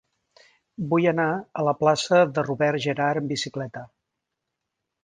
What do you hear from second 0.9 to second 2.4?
Vull anar a la plaça